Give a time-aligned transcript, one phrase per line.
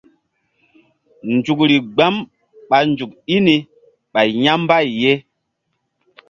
[1.35, 2.15] Nzukri gbam
[2.69, 3.55] ɓa nzuk i ni
[4.13, 5.13] ɓay ya̧ mbay ye.